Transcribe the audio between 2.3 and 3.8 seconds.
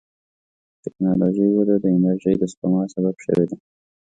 د سپما سبب شوې ده.